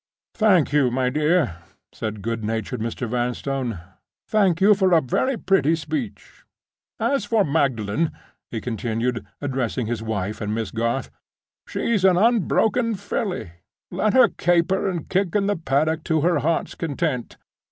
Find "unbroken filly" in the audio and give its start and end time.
12.17-13.51